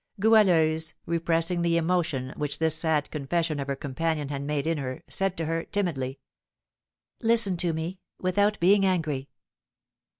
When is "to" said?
5.37-5.45, 7.57-7.71